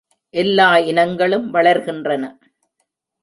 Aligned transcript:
எல்லா 0.33 0.77
இனங்களும் 0.77 1.53
வளர்கின்றன. 1.53 2.23